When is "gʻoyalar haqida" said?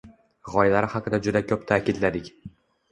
0.53-1.21